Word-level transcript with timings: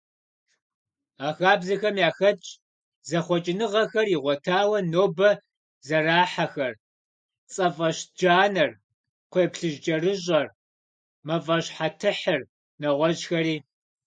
А 1.27 1.29
хабзэхэм 1.39 1.95
яхэтщ 2.09 2.47
зэхъуэкӀыныгъэхэр 3.07 4.07
игъуэтауэ 4.15 4.77
нобэ 4.91 5.29
зэрахьэхэр: 5.87 6.73
цӀэфӀэщджанэр, 7.53 8.71
кхъуейплъыжькӀэрыщӀэр, 9.31 10.47
мафӀащхьэтыхьыр, 11.27 12.41
нэгъуэщӀхэри. 12.79 13.57